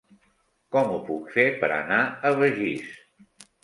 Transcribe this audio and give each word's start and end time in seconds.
Com 0.75 0.89
ho 0.93 0.97
puc 1.11 1.29
fer 1.37 1.47
per 1.63 1.71
anar 1.79 2.03
a 2.33 2.37
Begís? 2.45 2.95